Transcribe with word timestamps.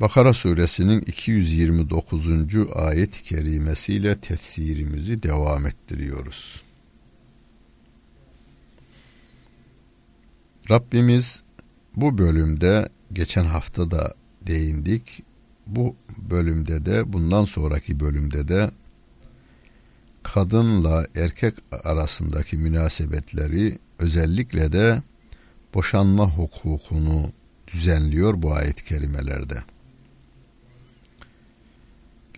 Bakara 0.00 0.32
suresinin 0.32 1.00
229. 1.00 2.26
ayet-i 2.74 3.22
kerimesiyle 3.22 4.20
tefsirimizi 4.20 5.22
devam 5.22 5.66
ettiriyoruz. 5.66 6.62
Rabbimiz 10.70 11.42
bu 11.96 12.18
bölümde 12.18 12.88
geçen 13.12 13.44
hafta 13.44 13.90
da 13.90 14.14
değindik. 14.42 15.22
Bu 15.66 15.96
bölümde 16.30 16.86
de 16.86 17.12
bundan 17.12 17.44
sonraki 17.44 18.00
bölümde 18.00 18.48
de 18.48 18.70
kadınla 20.22 21.06
erkek 21.16 21.54
arasındaki 21.84 22.56
münasebetleri 22.56 23.78
özellikle 23.98 24.72
de 24.72 25.02
boşanma 25.74 26.30
hukukunu 26.30 27.32
düzenliyor 27.72 28.42
bu 28.42 28.52
ayet-i 28.52 28.84
kerimelerde. 28.84 29.64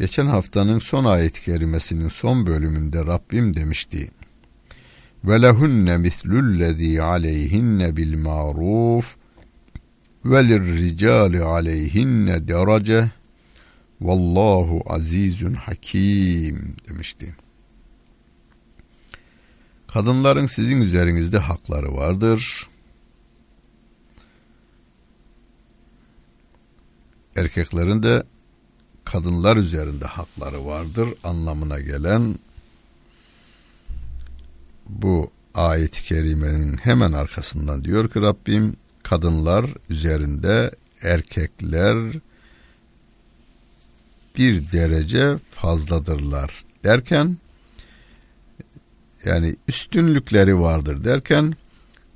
Geçen 0.00 0.26
haftanın 0.26 0.78
son 0.78 1.04
ayet-i 1.04 1.44
kerimesinin 1.44 2.08
son 2.08 2.46
bölümünde 2.46 3.06
Rabbim 3.06 3.56
demişti. 3.56 4.10
Mislullezî 5.98 7.02
aleyhinne 7.02 7.96
bil 7.96 8.18
ma'ruf 8.18 9.16
ve 10.24 10.48
lirricali 10.48 11.42
aleyhinne 11.42 12.48
derece 12.48 13.10
vallahu 14.00 14.82
azizun 14.86 15.54
hakim 15.54 16.76
demişti. 16.88 17.36
Kadınların 19.86 20.46
sizin 20.46 20.80
üzerinizde 20.80 21.38
hakları 21.38 21.94
vardır. 21.94 22.68
Erkeklerin 27.36 28.02
de 28.02 28.22
kadınlar 29.12 29.56
üzerinde 29.56 30.04
hakları 30.04 30.66
vardır 30.66 31.08
anlamına 31.24 31.80
gelen 31.80 32.38
bu 34.88 35.30
ayet-i 35.54 36.04
kerimenin 36.04 36.76
hemen 36.76 37.12
arkasından 37.12 37.84
diyor 37.84 38.10
ki 38.10 38.22
Rabbim 38.22 38.76
kadınlar 39.02 39.70
üzerinde 39.88 40.70
erkekler 41.02 42.12
bir 44.38 44.72
derece 44.72 45.38
fazladırlar 45.50 46.64
derken 46.84 47.38
yani 49.24 49.56
üstünlükleri 49.68 50.60
vardır 50.60 51.04
derken 51.04 51.54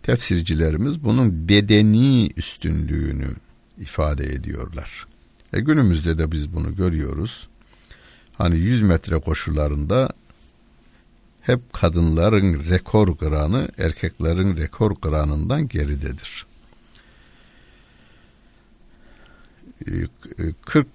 tefsircilerimiz 0.03 1.05
bunun 1.05 1.49
bedeni 1.49 2.31
üstünlüğünü 2.37 3.29
ifade 3.79 4.27
ediyorlar. 4.27 5.14
E 5.55 5.61
günümüzde 5.61 6.19
de 6.19 6.33
biz 6.33 6.53
bunu 6.53 6.75
görüyoruz. 6.75 7.49
Hani 8.39 8.59
100 8.59 8.83
metre 8.83 9.21
koşularında 9.21 10.09
hep 11.41 11.73
kadınların 11.73 12.65
rekor 12.69 13.17
kıranı 13.17 13.69
erkeklerin 13.79 14.57
rekor 14.57 15.01
kıranından 15.01 15.69
geridedir. 15.69 16.47
40 20.65 20.87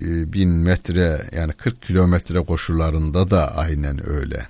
e, 0.00 0.06
e, 0.06 0.32
bin 0.32 0.48
metre 0.48 1.28
yani 1.32 1.52
40 1.52 1.82
kilometre 1.82 2.40
koşularında 2.40 3.30
da 3.30 3.56
aynen 3.56 4.10
öyle. 4.10 4.48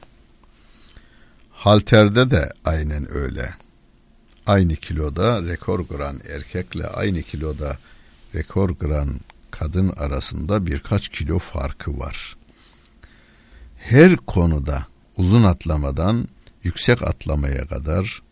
Halterde 1.51 2.31
de 2.31 2.53
aynen 2.65 3.15
öyle. 3.17 3.55
Aynı 4.47 4.77
kiloda 4.77 5.43
rekor 5.43 5.89
kıran 5.89 6.21
erkekle 6.35 6.87
aynı 6.87 7.23
kiloda 7.23 7.79
rekor 8.35 8.79
kıran 8.79 9.21
kadın 9.59 9.89
arasında 9.89 10.67
birkaç 10.67 11.09
kilo 11.09 11.39
farkı 11.39 11.99
var. 11.99 12.37
Her 13.77 14.17
konuda 14.17 14.87
uzun 15.17 15.43
atlamadan 15.43 16.29
yüksek 16.63 17.03
atlamaya 17.03 17.67
kadar 17.67 18.23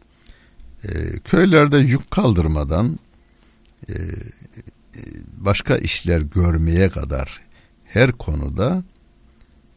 e, 0.85 1.19
köylerde 1.19 1.79
yük 1.79 2.11
kaldırmadan 2.11 2.99
e, 3.89 3.95
başka 5.37 5.77
işler 5.77 6.21
görmeye 6.21 6.89
kadar 6.89 7.43
her 7.85 8.13
konuda 8.13 8.85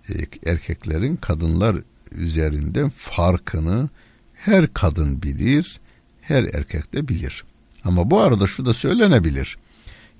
e, 0.09 0.13
erkeklerin 0.45 1.15
kadınlar 1.15 1.77
üzerinde 2.11 2.89
farkını 2.89 3.89
her 4.33 4.73
kadın 4.73 5.21
bilir, 5.23 5.79
her 6.21 6.43
erkek 6.43 6.93
de 6.93 7.07
bilir. 7.07 7.43
Ama 7.83 8.11
bu 8.11 8.19
arada 8.19 8.47
şu 8.47 8.65
da 8.65 8.73
söylenebilir. 8.73 9.57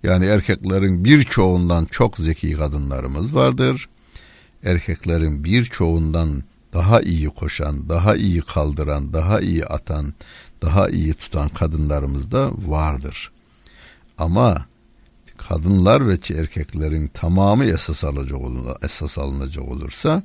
Yani 0.06 0.26
erkeklerin 0.26 1.06
birçoğundan 1.06 1.86
çok 1.86 2.18
zeki 2.18 2.54
kadınlarımız 2.54 3.36
vardır. 3.36 3.90
Erkeklerin 4.64 5.44
birçoğundan 5.44 6.44
daha 6.74 7.02
iyi 7.02 7.30
koşan, 7.30 7.90
daha 7.90 8.16
iyi 8.16 8.42
kaldıran, 8.42 9.14
daha 9.14 9.42
iyi 9.42 9.66
atan, 9.66 10.14
daha 10.62 10.90
iyi 10.90 11.14
tutan 11.14 11.50
kadınlarımız 11.50 12.32
da 12.32 12.52
vardır. 12.68 13.32
Ama 14.18 14.66
kadınlar 15.38 16.08
ve 16.08 16.14
erkeklerin 16.14 17.08
tamamı 17.08 17.66
esas 17.66 18.04
alacak, 18.04 18.42
esas 18.84 19.18
alınacak 19.18 19.68
olursa 19.68 20.24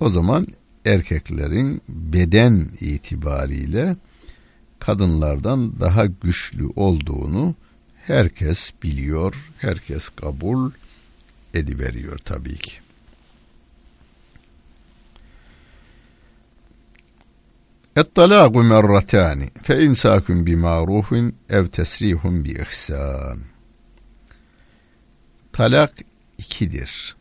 o 0.00 0.08
zaman 0.08 0.46
erkeklerin 0.84 1.82
beden 1.88 2.70
itibariyle 2.80 3.96
kadınlardan 4.78 5.80
daha 5.80 6.06
güçlü 6.06 6.66
olduğunu 6.76 7.54
herkes 8.01 8.71
biliyor, 8.83 9.51
herkes 9.57 10.09
kabul 10.09 10.71
ediveriyor 11.53 12.17
tabii 12.17 12.57
ki. 12.57 12.77
اَطَّلَاقُ 18.01 18.53
مَرَّتَانِ 18.73 19.39
فَاِمْسَاكٌ 19.67 20.25
بِمَعْرُوفٍ 20.47 21.09
ev 21.49 21.65
تَسْرِيهٌ 21.77 22.21
بِإِحْسَانٍ 22.43 23.39
Talak 25.53 25.93
ikidir. 26.37 27.15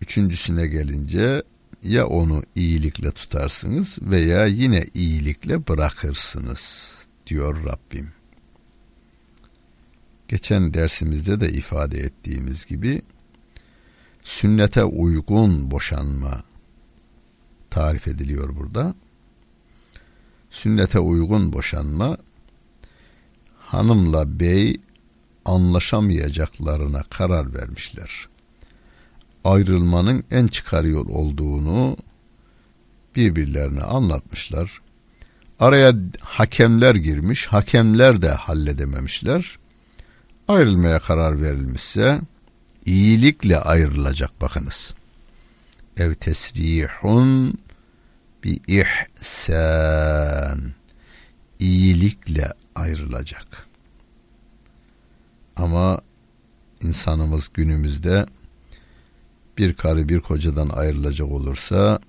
Üçüncüsüne 0.00 0.66
gelince 0.66 1.42
ya 1.82 2.06
onu 2.06 2.42
iyilikle 2.54 3.10
tutarsınız 3.10 3.98
veya 4.02 4.46
yine 4.46 4.84
iyilikle 4.94 5.68
bırakırsınız 5.68 6.94
diyor 7.26 7.64
Rabbim. 7.64 8.12
Geçen 10.31 10.73
dersimizde 10.73 11.39
de 11.39 11.49
ifade 11.49 11.99
ettiğimiz 11.99 12.65
gibi 12.65 13.01
sünnete 14.23 14.83
uygun 14.83 15.71
boşanma 15.71 16.43
tarif 17.69 18.07
ediliyor 18.07 18.55
burada. 18.55 18.95
Sünnete 20.49 20.99
uygun 20.99 21.53
boşanma 21.53 22.17
hanımla 23.59 24.39
bey 24.39 24.77
anlaşamayacaklarına 25.45 27.03
karar 27.03 27.53
vermişler. 27.53 28.27
Ayrılmanın 29.43 30.23
en 30.31 30.47
çıkar 30.47 30.83
yol 30.83 31.09
olduğunu 31.09 31.97
birbirlerine 33.15 33.83
anlatmışlar. 33.83 34.81
Araya 35.59 35.93
hakemler 36.19 36.95
girmiş, 36.95 37.47
hakemler 37.47 38.21
de 38.21 38.29
halledememişler 38.29 39.60
ayrılmaya 40.51 40.99
karar 40.99 41.41
verilmişse 41.41 42.21
iyilikle 42.85 43.57
ayrılacak 43.57 44.41
bakınız. 44.41 44.93
Ev 45.97 46.13
tesrihun 46.13 47.59
bi 48.43 48.59
ihsan 48.67 50.59
iyilikle 51.59 52.53
ayrılacak. 52.75 53.67
Ama 55.55 56.01
insanımız 56.81 57.49
günümüzde 57.53 58.25
bir 59.57 59.73
karı 59.73 60.09
bir 60.09 60.19
kocadan 60.19 60.69
ayrılacak 60.69 61.31
olursa 61.31 61.99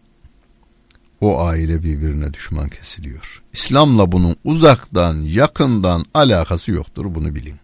o 1.20 1.40
aile 1.40 1.82
birbirine 1.82 2.34
düşman 2.34 2.68
kesiliyor. 2.68 3.42
İslam'la 3.52 4.12
bunun 4.12 4.36
uzaktan 4.44 5.14
yakından 5.14 6.04
alakası 6.14 6.72
yoktur 6.72 7.14
bunu 7.14 7.34
bilin. 7.34 7.61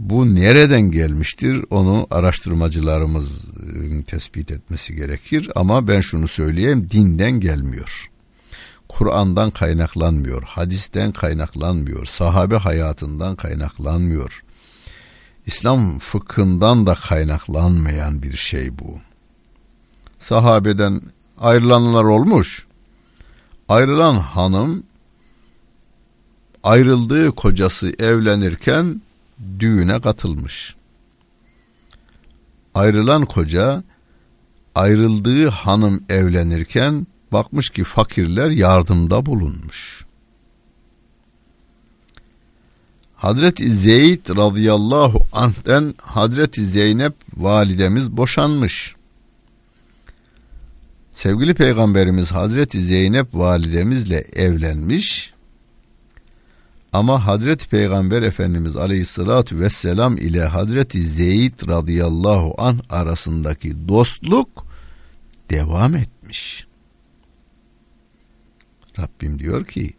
Bu 0.00 0.34
nereden 0.34 0.90
gelmiştir 0.90 1.64
onu 1.70 2.06
araştırmacılarımız 2.10 3.42
tespit 4.06 4.50
etmesi 4.50 4.94
gerekir 4.96 5.50
ama 5.54 5.88
ben 5.88 6.00
şunu 6.00 6.28
söyleyeyim 6.28 6.88
dinden 6.90 7.40
gelmiyor. 7.40 8.10
Kur'an'dan 8.88 9.50
kaynaklanmıyor, 9.50 10.42
hadisten 10.42 11.12
kaynaklanmıyor, 11.12 12.04
sahabe 12.04 12.56
hayatından 12.56 13.36
kaynaklanmıyor. 13.36 14.44
İslam 15.46 15.98
fıkhından 15.98 16.86
da 16.86 16.94
kaynaklanmayan 16.94 18.22
bir 18.22 18.36
şey 18.36 18.78
bu. 18.78 19.00
Sahabeden 20.18 21.02
ayrılanlar 21.38 22.04
olmuş. 22.04 22.66
Ayrılan 23.68 24.14
hanım 24.14 24.82
ayrıldığı 26.62 27.30
kocası 27.30 27.92
evlenirken 27.98 29.00
düğüne 29.58 30.00
katılmış. 30.00 30.74
Ayrılan 32.74 33.24
koca 33.24 33.82
ayrıldığı 34.74 35.48
hanım 35.48 36.04
evlenirken 36.08 37.06
bakmış 37.32 37.70
ki 37.70 37.84
fakirler 37.84 38.50
yardımda 38.50 39.26
bulunmuş. 39.26 40.04
Hazreti 43.16 43.72
Zeyd 43.72 44.36
radıyallahu 44.36 45.22
anh'ten 45.32 45.94
Hazreti 46.02 46.64
Zeynep 46.64 47.14
validemiz 47.36 48.16
boşanmış. 48.16 48.94
Sevgili 51.12 51.54
Peygamberimiz 51.54 52.32
Hazreti 52.32 52.80
Zeynep 52.80 53.34
validemizle 53.34 54.18
evlenmiş 54.18 55.29
ama 56.92 57.26
Hazreti 57.26 57.68
Peygamber 57.68 58.22
Efendimiz 58.22 58.76
Aleyhisselatü 58.76 59.60
Vesselam 59.60 60.18
ile 60.18 60.44
Hazreti 60.44 61.02
Zeyd 61.02 61.68
radıyallahu 61.68 62.54
an 62.58 62.80
arasındaki 62.90 63.88
dostluk 63.88 64.66
devam 65.50 65.96
etmiş. 65.96 66.66
Rabbim 68.98 69.38
diyor 69.38 69.64
ki 69.64 69.92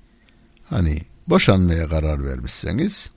hani 0.63 1.01
boşanmaya 1.27 1.89
karar 1.89 2.25
vermişseniz 2.25 3.11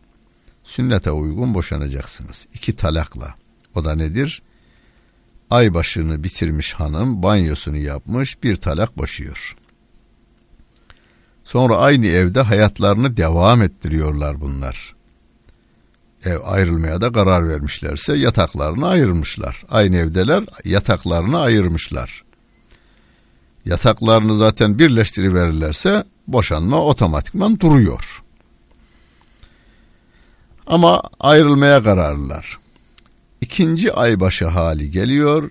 sünnete 0.64 1.10
uygun 1.10 1.54
boşanacaksınız. 1.54 2.46
İki 2.54 2.76
talakla. 2.76 3.34
O 3.74 3.84
da 3.84 3.94
nedir? 3.94 4.42
Ay 5.50 5.74
başını 5.74 6.24
bitirmiş 6.24 6.74
hanım 6.74 7.22
banyosunu 7.22 7.76
yapmış 7.76 8.42
bir 8.42 8.56
talak 8.56 8.98
boşuyor. 8.98 9.56
Sonra 11.44 11.76
aynı 11.76 12.06
evde 12.06 12.40
hayatlarını 12.40 13.16
devam 13.16 13.62
ettiriyorlar 13.62 14.40
bunlar. 14.40 14.94
Ev 16.24 16.38
ayrılmaya 16.44 17.00
da 17.00 17.12
karar 17.12 17.48
vermişlerse 17.48 18.16
yataklarını 18.16 18.88
ayırmışlar. 18.88 19.62
Aynı 19.70 19.96
evdeler 19.96 20.44
yataklarını 20.64 21.40
ayırmışlar. 21.40 22.24
Yataklarını 23.64 24.34
zaten 24.34 24.78
birleştiriverirlerse 24.78 26.04
boşanma 26.26 26.82
otomatikman 26.82 27.60
duruyor. 27.60 28.22
Ama 30.66 31.02
ayrılmaya 31.20 31.82
kararlılar. 31.82 32.58
İkinci 33.40 33.92
aybaşı 33.92 34.46
hali 34.46 34.90
geliyor. 34.90 35.50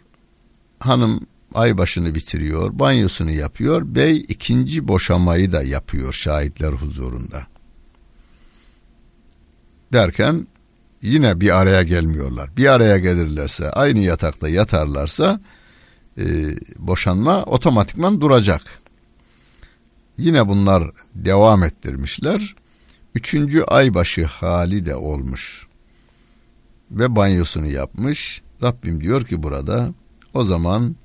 Hanım 0.80 1.28
aybaşını 1.54 2.16
bitiriyor, 2.16 2.80
banyosunu 2.80 3.32
yapıyor. 3.32 3.96
Bey 3.96 4.26
ikinci 4.28 4.88
boşamayı 4.88 5.52
da 5.52 5.64
yapıyor 5.64 6.14
şahitler 6.14 6.72
huzurunda. 6.72 7.48
Derken 9.94 10.48
yine 11.02 11.42
bir 11.42 11.58
araya 11.60 11.84
gelmiyorlar. 11.84 12.58
Bir 12.58 12.68
araya 12.68 12.98
gelirlerse, 12.98 13.70
aynı 13.70 14.00
yatakta 14.00 14.50
yatarlarsa 14.50 15.42
e, 16.18 16.24
boşanma 16.78 17.44
otomatikman 17.44 18.22
duracak. 18.22 18.62
Yine 20.18 20.48
bunlar 20.48 20.92
devam 21.16 21.64
ettirmişler. 21.64 22.56
Üçüncü 23.16 23.64
aybaşı 23.64 24.26
hali 24.26 24.86
de 24.86 24.96
olmuş. 24.96 25.68
Ve 26.92 27.16
banyosunu 27.16 27.68
yapmış. 27.68 28.42
Rabbim 28.62 29.04
diyor 29.04 29.26
ki 29.26 29.44
burada 29.44 29.94
o 30.34 30.44
zaman 30.44 30.96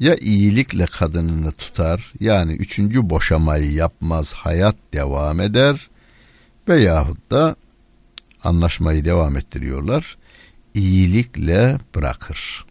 ya 0.00 0.16
iyilikle 0.16 0.86
kadınını 0.86 1.52
tutar 1.52 2.12
yani 2.20 2.52
üçüncü 2.52 3.10
boşamayı 3.10 3.72
yapmaz 3.72 4.32
hayat 4.32 4.76
devam 4.94 5.40
eder 5.40 5.90
veyahut 6.68 7.30
da 7.30 7.56
anlaşmayı 8.44 9.04
devam 9.04 9.36
ettiriyorlar. 9.36 10.18
İyilikle 10.74 11.78
bırakır. 11.94 12.64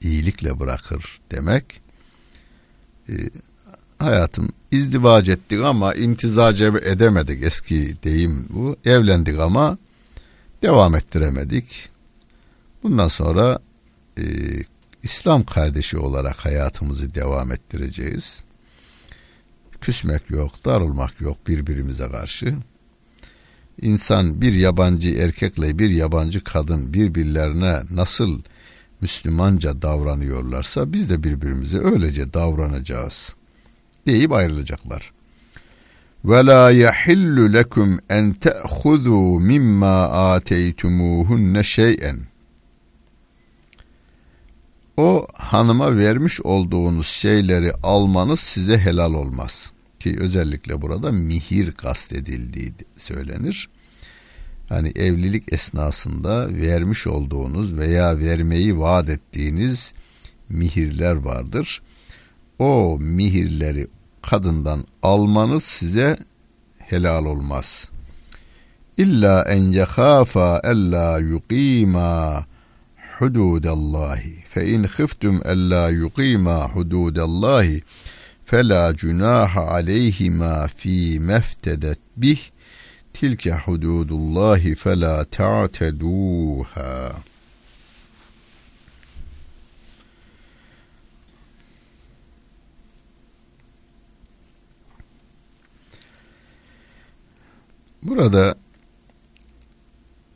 İyilikle 0.00 0.60
bırakır 0.60 1.20
demek 1.30 1.80
e, 3.08 3.14
hayatım 3.98 4.48
izdivac 4.70 5.28
ettik 5.28 5.60
ama 5.60 5.94
imtizac 5.94 6.62
edemedik 6.62 7.42
eski 7.42 7.96
deyim 8.04 8.48
bu. 8.50 8.76
Evlendik 8.84 9.38
ama 9.38 9.78
devam 10.62 10.94
ettiremedik. 10.96 11.88
Bundan 12.82 13.08
sonra 13.08 13.58
e, 14.18 14.22
İslam 15.04 15.44
kardeşi 15.44 15.98
olarak 15.98 16.36
hayatımızı 16.36 17.14
devam 17.14 17.52
ettireceğiz. 17.52 18.44
Küsmek 19.80 20.30
yok, 20.30 20.64
darılmak 20.64 21.20
yok 21.20 21.48
birbirimize 21.48 22.08
karşı. 22.08 22.54
İnsan 23.80 24.40
bir 24.40 24.52
yabancı 24.52 25.10
erkekle 25.10 25.78
bir 25.78 25.90
yabancı 25.90 26.44
kadın 26.44 26.94
birbirlerine 26.94 27.82
nasıl 27.90 28.42
Müslümanca 29.00 29.82
davranıyorlarsa 29.82 30.92
biz 30.92 31.10
de 31.10 31.22
birbirimize 31.22 31.78
öylece 31.78 32.34
davranacağız 32.34 33.36
deyip 34.06 34.32
ayrılacaklar. 34.32 35.12
Ve 36.24 36.46
la 36.46 36.70
yahillu 36.70 37.52
lekum 37.52 37.98
en 38.10 38.32
te'khudhu 38.32 39.40
mimma 39.40 40.02
ateytumuhunne 40.02 41.62
şey'en 41.62 42.33
o 44.96 45.26
hanıma 45.34 45.96
vermiş 45.96 46.40
olduğunuz 46.40 47.06
şeyleri 47.06 47.72
almanız 47.72 48.40
size 48.40 48.78
helal 48.78 49.14
olmaz. 49.14 49.72
Ki 50.00 50.16
özellikle 50.20 50.82
burada 50.82 51.12
mihir 51.12 51.72
kastedildiği 51.72 52.74
söylenir. 52.96 53.68
Hani 54.68 54.88
evlilik 54.96 55.52
esnasında 55.52 56.48
vermiş 56.48 57.06
olduğunuz 57.06 57.76
veya 57.76 58.18
vermeyi 58.18 58.78
vaat 58.78 59.08
ettiğiniz 59.08 59.92
mihirler 60.48 61.14
vardır. 61.14 61.82
O 62.58 62.98
mihirleri 63.00 63.86
kadından 64.22 64.84
almanız 65.02 65.64
size 65.64 66.16
helal 66.78 67.24
olmaz. 67.24 67.90
İlla 68.96 69.44
en 69.48 69.64
yekhafa 69.64 70.60
ella 70.64 71.18
yuqima 71.18 72.46
hududallahi 73.19 74.43
فإن 74.49 74.87
خفتم 74.87 75.41
ألا 75.45 75.89
يقيما 75.89 76.67
حدود 76.67 77.19
الله 77.19 77.81
فلا 78.45 78.91
جناح 78.91 79.57
عليهما 79.57 80.67
فيما 80.67 81.37
افتدت 81.37 81.99
به 82.17 82.37
تلك 83.13 83.49
حدود 83.49 84.11
الله 84.11 84.73
فلا 84.73 85.23
تعتدوها 85.23 87.13
Burada 98.03 98.55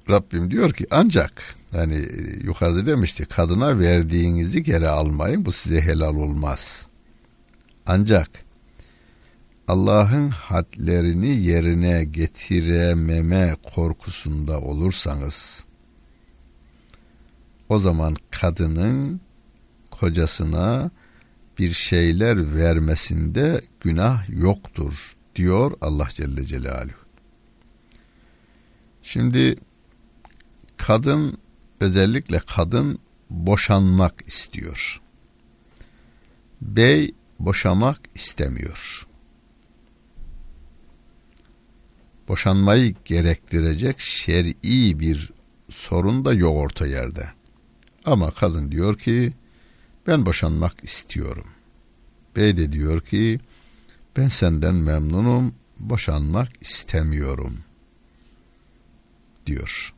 Rabbim 0.10 0.51
diyor 0.51 0.72
ki 0.72 0.86
ancak 0.91 1.55
yani 1.72 1.94
e, 1.94 2.44
yukarıda 2.44 2.87
demişti 2.87 3.26
kadına 3.26 3.78
verdiğinizi 3.78 4.62
geri 4.62 4.88
almayın 4.88 5.44
bu 5.46 5.52
size 5.52 5.80
helal 5.80 6.14
olmaz. 6.14 6.88
Ancak 7.87 8.30
Allah'ın 9.68 10.28
hadlerini 10.28 11.37
yerine 11.37 12.04
getirememe 12.04 13.56
korkusunda 13.75 14.60
olursanız 14.60 15.64
o 17.68 17.78
zaman 17.78 18.16
kadının 18.30 19.20
kocasına 19.90 20.90
bir 21.58 21.72
şeyler 21.72 22.54
vermesinde 22.54 23.60
günah 23.80 24.28
yoktur 24.28 25.16
diyor 25.37 25.72
Allah 25.80 26.08
Celle 26.10 26.46
Celaluhu. 26.46 26.98
Şimdi 29.02 29.56
kadın 30.76 31.38
özellikle 31.80 32.38
kadın 32.38 32.99
boşanmak 33.30 34.14
istiyor. 34.26 35.00
Bey 36.61 37.14
boşamak 37.38 38.00
istemiyor. 38.14 39.06
Boşanmayı 42.28 42.94
gerektirecek 43.04 44.00
şer'i 44.00 44.54
bir 45.00 45.30
sorun 45.70 46.25
da 46.25 46.35
yok 46.35 46.56
orta 46.56 46.87
yerde. 46.87 47.28
Ama 48.04 48.30
kadın 48.30 48.73
diyor 48.73 48.99
ki 48.99 49.32
ben 50.06 50.26
boşanmak 50.26 50.85
istiyorum. 50.85 51.47
Bey 52.37 52.56
de 52.56 52.73
diyor 52.73 53.00
ki 53.00 53.40
ben 54.16 54.28
senden 54.28 54.75
memnunum, 54.75 55.54
boşanmak 55.78 56.49
istemiyorum 56.61 57.58
diyor. 59.47 59.94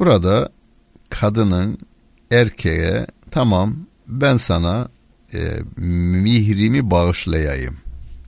Burada 0.00 0.48
kadının 1.10 1.78
erkeğe 2.30 3.06
tamam 3.30 3.76
ben 4.06 4.36
sana 4.36 4.88
e, 5.34 5.58
mihrimi 5.76 6.90
bağışlayayım, 6.90 7.76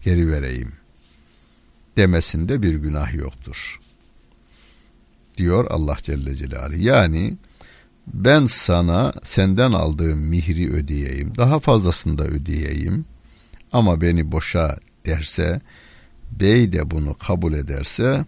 geri 0.04 0.32
vereyim 0.32 0.72
demesinde 1.96 2.62
bir 2.62 2.74
günah 2.74 3.14
yoktur. 3.14 3.80
Diyor 5.36 5.66
Allah 5.70 5.96
Celle 6.02 6.36
Celaluhu. 6.36 6.78
Yani 6.78 7.36
ben 8.06 8.46
sana 8.46 9.12
senden 9.22 9.72
aldığım 9.72 10.18
mihri 10.18 10.72
ödeyeyim, 10.72 11.36
daha 11.36 11.58
fazlasını 11.60 12.18
da 12.18 12.24
ödeyeyim 12.24 13.04
ama 13.72 14.00
beni 14.00 14.32
boşa 14.32 14.76
derse, 15.06 15.60
bey 16.40 16.72
de 16.72 16.90
bunu 16.90 17.14
kabul 17.18 17.52
ederse, 17.52 18.24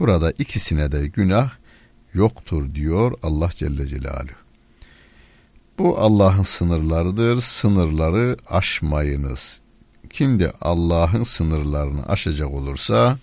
burada 0.00 0.30
ikisine 0.30 0.92
de 0.92 1.06
günah 1.06 1.59
yoktur 2.14 2.74
diyor 2.74 3.18
Allah 3.22 3.50
Celle 3.54 3.86
Celaluhu. 3.86 4.40
Bu 5.78 5.98
Allah'ın 5.98 6.42
sınırlarıdır, 6.42 7.40
sınırları 7.40 8.36
aşmayınız. 8.46 9.60
Kim 10.10 10.40
de 10.40 10.52
Allah'ın 10.60 11.22
sınırlarını 11.22 12.06
aşacak 12.06 12.50
olursa, 12.50 13.18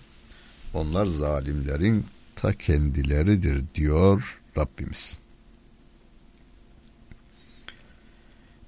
onlar 0.74 1.06
zalimlerin 1.06 2.06
ta 2.36 2.52
kendileridir 2.52 3.64
diyor 3.74 4.40
Rabbimiz. 4.56 5.18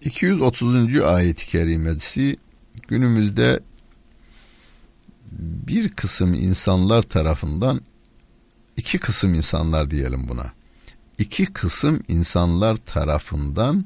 230. 0.01 0.97
ayet-i 1.01 1.47
kerimesi 1.47 2.37
günümüzde 2.89 3.61
bir 5.33 5.89
kısım 5.89 6.35
insanlar 6.35 7.03
tarafından 7.03 7.81
iki 8.80 9.00
kısım 9.00 9.34
insanlar 9.34 9.92
diyelim 9.92 10.28
buna. 10.28 10.52
İki 11.18 11.46
kısım 11.46 12.04
insanlar 12.08 12.78
tarafından 12.78 13.86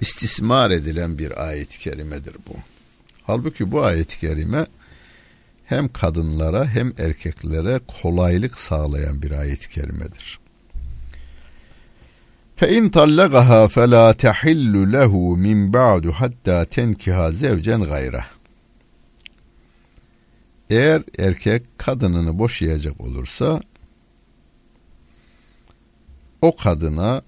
istismar 0.00 0.70
edilen 0.70 1.18
bir 1.18 1.46
ayet-i 1.48 1.78
kerimedir 1.78 2.36
bu. 2.48 2.54
Halbuki 3.22 3.72
bu 3.72 3.82
ayet-i 3.82 4.20
kerime 4.20 4.66
hem 5.64 5.88
kadınlara 5.88 6.66
hem 6.66 6.92
erkeklere 6.98 7.80
kolaylık 8.02 8.58
sağlayan 8.58 9.22
bir 9.22 9.30
ayet-i 9.30 9.70
kerimedir. 9.70 10.38
فَاِنْ 12.60 12.90
طَلَّقَهَا 12.90 13.60
فَلَا 13.76 14.06
تَحِلُّ 14.24 14.74
لَهُ 14.96 15.12
مِنْ 15.46 15.58
بَعْدُ 15.72 16.04
حَتَّى 16.20 16.58
تَنْكِهَا 16.74 17.26
زَوْجًا 17.30 17.76
غَيْرَهُ 17.92 18.24
Eğer 20.70 21.02
erkek 21.18 21.78
kadınını 21.78 22.38
boşayacak 22.38 23.00
olursa 23.00 23.60
o 26.41 26.55
kadına 26.55 27.21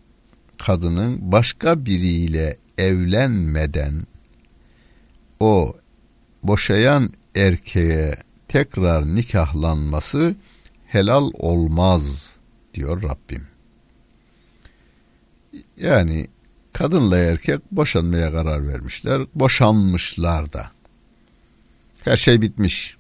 kadının 0.58 1.32
başka 1.32 1.86
biriyle 1.86 2.58
evlenmeden 2.78 4.08
o 5.40 5.76
boşayan 6.44 7.14
erkeğe 7.36 8.18
tekrar 8.48 9.16
nikahlanması 9.16 10.36
helal 10.88 11.32
olmaz 11.34 12.36
diyor 12.74 13.04
Rabbim. 13.04 13.48
Yani 15.78 16.28
kadınla 16.74 17.18
erkek 17.18 17.72
boşanmaya 17.72 18.32
karar 18.32 18.68
vermişler. 18.68 19.22
Boşanmışlar 19.36 20.54
da. 20.54 20.72
Her 22.04 22.18
şey 22.18 22.42
bitmiş. 22.42 22.98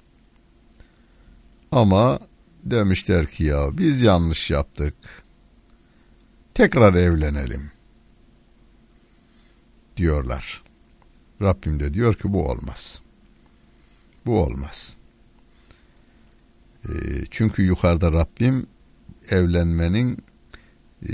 Ama 1.72 2.20
demişler 2.64 3.26
ki 3.28 3.44
ya 3.44 3.78
biz 3.78 4.02
yanlış 4.02 4.52
yaptık. 4.52 4.94
Tekrar 6.54 6.94
evlenelim. 6.94 7.72
Diyorlar. 9.98 10.64
Rabbim 11.42 11.80
de 11.80 11.94
diyor 11.94 12.14
ki 12.14 12.34
bu 12.34 12.50
olmaz. 12.50 13.02
Bu 14.26 14.44
olmaz. 14.44 14.94
E, 16.86 16.92
çünkü 17.32 17.64
yukarıda 17.64 18.14
Rabbim 18.14 18.68
evlenmenin 19.30 20.24
e, 21.10 21.14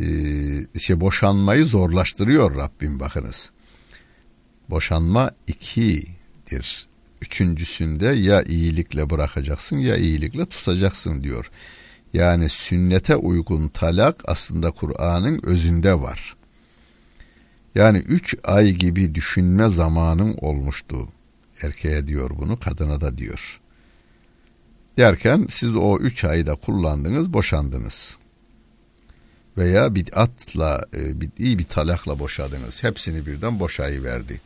şey 0.80 1.00
boşanmayı 1.00 1.66
zorlaştırıyor 1.66 2.56
Rabbim 2.56 3.00
bakınız. 3.00 3.52
Boşanma 4.70 5.32
ikidir. 5.48 6.88
Üçüncüsünde 7.22 8.06
ya 8.06 8.44
iyilikle 8.44 9.10
bırakacaksın 9.10 9.78
ya 9.78 9.96
iyilikle 9.96 10.46
tutacaksın 10.46 11.24
diyor. 11.24 11.52
Yani 12.18 12.50
sünnete 12.50 13.16
uygun 13.16 13.68
talak 13.68 14.22
aslında 14.26 14.72
Kur'an'ın 14.72 15.40
özünde 15.44 16.02
var. 16.02 16.36
Yani 17.76 17.98
üç 17.98 18.36
ay 18.44 18.72
gibi 18.72 19.16
düşünme 19.16 19.70
zamanın 19.70 20.38
olmuştu. 20.42 21.08
Erkeğe 21.62 22.08
diyor 22.08 22.30
bunu, 22.40 22.60
kadına 22.60 23.02
da 23.02 23.18
diyor. 23.18 23.62
Derken 24.98 25.46
siz 25.50 25.76
o 25.76 25.98
üç 25.98 26.24
ayda 26.24 26.56
kullandınız, 26.56 27.34
boşandınız. 27.34 28.18
Veya 29.58 29.96
bid'atla, 29.96 30.86
e, 30.94 31.14
iyi 31.38 31.60
bir 31.60 31.64
talakla 31.64 32.20
boşadınız. 32.20 32.84
Hepsini 32.84 33.26
birden 33.26 33.60
boşayıverdi. 33.60 34.42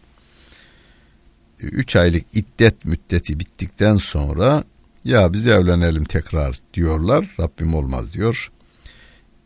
E, 1.60 1.66
üç 1.66 1.96
aylık 1.96 2.26
iddet 2.34 2.86
müddeti 2.86 3.40
bittikten 3.40 3.98
sonra 3.98 4.64
ya 5.05 5.33
biz 5.33 5.47
evlenelim 5.47 6.05
tekrar 6.05 6.59
diyorlar. 6.75 7.35
Rabbim 7.41 7.75
olmaz 7.75 8.13
diyor. 8.13 8.51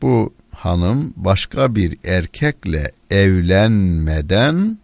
Bu 0.03 0.35
hanım 0.55 1.15
başka 1.17 1.77
bir 1.77 1.97
erkekle 2.05 2.91
evlenmeden 3.11 4.79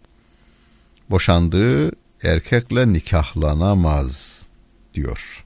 boşandığı 1.09 1.91
erkekle 2.23 2.93
nikahlanamaz 2.93 4.41
diyor. 4.93 5.43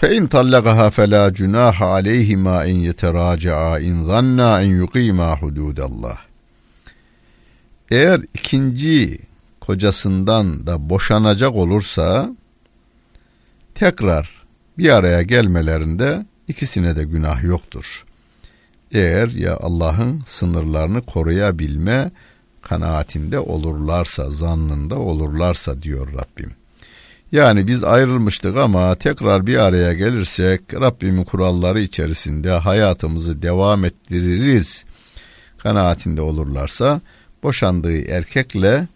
فَاِنْ 0.00 0.28
طَلَّقَهَا 0.28 0.88
فَلَا 0.98 1.24
جُنَاحَ 1.38 1.76
عَلَيْهِمَا 1.94 2.56
اِنْ 2.70 2.76
يَتَرَاجَعَا 2.88 3.72
اِنْ 3.88 3.94
ظَنَّا 4.10 4.50
اِنْ 4.64 4.70
يُقِيمَا 4.82 5.28
حُدُودَ 5.40 5.78
اللّٰهِ 5.80 6.18
Eğer 7.90 8.20
ikinci 8.34 9.18
kocasından 9.60 10.66
da 10.66 10.90
boşanacak 10.90 11.54
olursa 11.54 12.36
tekrar 13.75 14.45
bir 14.77 14.89
araya 14.89 15.21
gelmelerinde 15.21 16.25
ikisine 16.47 16.95
de 16.95 17.03
günah 17.03 17.43
yoktur. 17.43 18.05
Eğer 18.91 19.27
ya 19.27 19.57
Allah'ın 19.57 20.19
sınırlarını 20.25 21.01
koruyabilme 21.01 22.11
kanaatinde 22.61 23.39
olurlarsa, 23.39 24.29
zannında 24.29 24.95
olurlarsa 24.99 25.81
diyor 25.81 26.13
Rabbim. 26.13 26.51
Yani 27.31 27.67
biz 27.67 27.83
ayrılmıştık 27.83 28.57
ama 28.57 28.95
tekrar 28.95 29.47
bir 29.47 29.57
araya 29.57 29.93
gelirsek 29.93 30.61
Rabbimin 30.73 31.23
kuralları 31.23 31.81
içerisinde 31.81 32.51
hayatımızı 32.51 33.41
devam 33.41 33.85
ettiririz 33.85 34.85
kanaatinde 35.57 36.21
olurlarsa 36.21 37.01
boşandığı 37.43 38.07
erkekle 38.07 38.87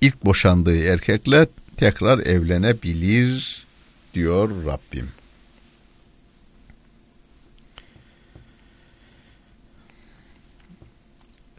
ilk 0.00 0.24
boşandığı 0.24 0.76
erkekle 0.76 1.46
tekrar 1.76 2.18
evlenebilir 2.18 3.64
diyor 4.14 4.64
Rabbim. 4.66 5.08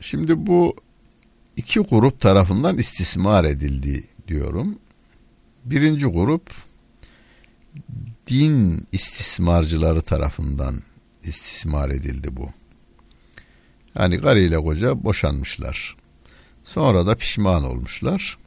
Şimdi 0.01 0.47
bu 0.47 0.75
iki 1.57 1.79
grup 1.79 2.19
tarafından 2.19 2.77
istismar 2.77 3.45
edildi 3.45 4.03
diyorum. 4.27 4.79
Birinci 5.65 6.05
grup 6.05 6.51
din 8.27 8.87
istismarcıları 8.91 10.01
tarafından 10.01 10.81
istismar 11.23 11.89
edildi 11.89 12.37
bu. 12.37 12.49
Yani 13.99 14.21
karı 14.21 14.39
ile 14.39 14.57
koca 14.57 15.03
boşanmışlar. 15.03 15.95
Sonra 16.63 17.07
da 17.07 17.15
pişman 17.15 17.63
olmuşlar. 17.63 18.37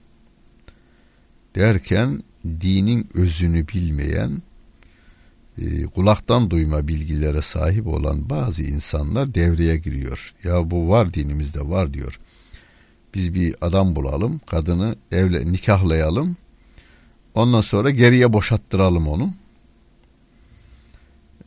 Derken 1.54 2.22
dinin 2.44 3.08
özünü 3.14 3.68
bilmeyen, 3.68 4.42
e, 5.58 5.84
kulaktan 5.84 6.50
duyma 6.50 6.88
bilgilere 6.88 7.42
sahip 7.42 7.86
olan 7.86 8.30
bazı 8.30 8.62
insanlar 8.62 9.34
devreye 9.34 9.76
giriyor. 9.76 10.34
Ya 10.44 10.70
bu 10.70 10.88
var 10.88 11.14
dinimizde 11.14 11.68
var 11.68 11.94
diyor. 11.94 12.20
Biz 13.14 13.34
bir 13.34 13.54
adam 13.60 13.96
bulalım, 13.96 14.40
kadını 14.46 14.96
evle 15.12 15.52
nikahlayalım. 15.52 16.36
Ondan 17.34 17.60
sonra 17.60 17.90
geriye 17.90 18.32
boşattıralım 18.32 19.08
onu. 19.08 19.34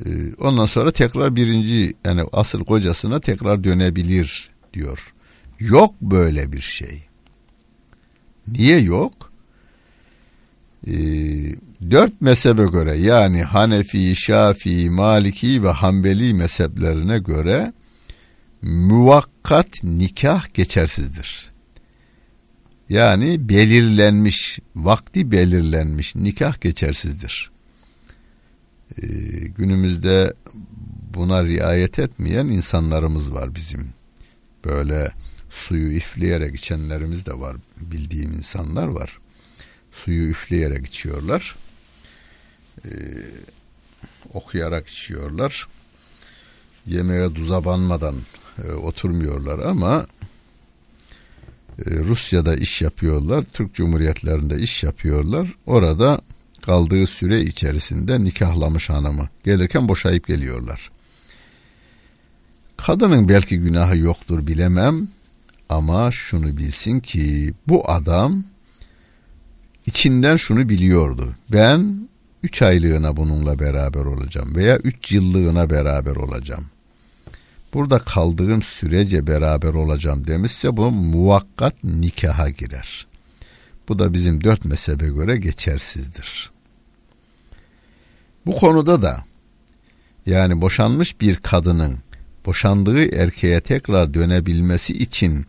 Ee, 0.05 0.33
ondan 0.35 0.65
sonra 0.65 0.91
tekrar 0.91 1.35
birinci 1.35 1.93
yani 2.05 2.23
asıl 2.33 2.63
kocasına 2.63 3.19
tekrar 3.19 3.63
dönebilir 3.63 4.51
diyor. 4.73 5.13
Yok 5.59 5.95
böyle 6.01 6.51
bir 6.51 6.61
şey. 6.61 7.03
Niye 8.47 8.79
yok? 8.79 9.30
Ee, 10.87 10.93
dört 11.91 12.21
mezhebe 12.21 12.65
göre 12.65 12.97
yani 12.97 13.43
Hanefi, 13.43 14.15
Şafii, 14.15 14.89
Maliki 14.89 15.63
ve 15.63 15.69
Hanbeli 15.69 16.33
mezheplerine 16.33 17.19
göre 17.19 17.73
muvakkat 18.61 19.83
nikah 19.83 20.53
geçersizdir. 20.53 21.51
Yani 22.89 23.49
belirlenmiş, 23.49 24.59
vakti 24.75 25.31
belirlenmiş 25.31 26.15
nikah 26.15 26.61
geçersizdir. 26.61 27.51
Ee, 29.01 29.07
günümüzde 29.57 30.33
buna 31.13 31.45
riayet 31.45 31.99
etmeyen 31.99 32.45
insanlarımız 32.45 33.33
var 33.33 33.55
bizim. 33.55 33.89
Böyle 34.65 35.11
suyu 35.49 35.93
üfleyerek 35.93 36.55
içenlerimiz 36.55 37.25
de 37.25 37.39
var. 37.39 37.57
Bildiğim 37.81 38.33
insanlar 38.33 38.87
var. 38.87 39.20
Suyu 39.91 40.29
üfleyerek 40.29 40.87
içiyorlar. 40.87 41.55
Ee, 42.85 42.89
okuyarak 44.33 44.87
içiyorlar. 44.87 45.67
Yemeğe 46.87 47.35
duza 47.35 47.65
banmadan 47.65 48.15
e, 48.63 48.71
oturmuyorlar 48.71 49.59
ama 49.59 50.05
e, 51.79 51.99
Rusya'da 51.99 52.55
iş 52.55 52.81
yapıyorlar. 52.81 53.43
Türk 53.53 53.73
Cumhuriyetlerinde 53.73 54.59
iş 54.59 54.83
yapıyorlar. 54.83 55.55
Orada 55.65 56.21
kaldığı 56.61 57.07
süre 57.07 57.41
içerisinde 57.41 58.23
nikahlamış 58.23 58.89
hanımı. 58.89 59.29
Gelirken 59.43 59.87
boşayıp 59.87 60.27
geliyorlar. 60.27 60.91
Kadının 62.77 63.29
belki 63.29 63.59
günahı 63.59 63.97
yoktur 63.97 64.47
bilemem 64.47 65.07
ama 65.69 66.11
şunu 66.11 66.57
bilsin 66.57 66.99
ki 66.99 67.53
bu 67.67 67.91
adam 67.91 68.43
içinden 69.85 70.35
şunu 70.35 70.69
biliyordu. 70.69 71.35
Ben 71.49 72.09
üç 72.43 72.61
aylığına 72.61 73.17
bununla 73.17 73.59
beraber 73.59 74.05
olacağım 74.05 74.55
veya 74.55 74.77
üç 74.77 75.11
yıllığına 75.11 75.69
beraber 75.69 76.15
olacağım. 76.15 76.65
Burada 77.73 77.99
kaldığım 77.99 78.61
sürece 78.61 79.27
beraber 79.27 79.73
olacağım 79.73 80.27
demişse 80.27 80.77
bu 80.77 80.91
muvakkat 80.91 81.83
nikaha 81.83 82.49
girer. 82.49 83.07
Bu 83.89 83.99
da 83.99 84.13
bizim 84.13 84.43
dört 84.43 84.65
mezhebe 84.65 85.07
göre 85.07 85.37
geçersizdir. 85.37 86.51
Bu 88.45 88.55
konuda 88.55 89.01
da 89.01 89.23
yani 90.25 90.61
boşanmış 90.61 91.21
bir 91.21 91.35
kadının 91.35 91.97
boşandığı 92.45 93.15
erkeğe 93.15 93.61
tekrar 93.61 94.13
dönebilmesi 94.13 94.97
için 94.97 95.45